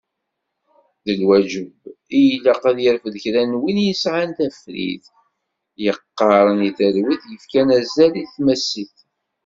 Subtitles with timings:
[1.05, 1.69] D lwaǧeb
[2.19, 5.05] i ilaq ad yerfed kra n win yesεan tafrit,
[5.83, 8.95] yeɣɣaren i talwit, yefkan azal i tmasit.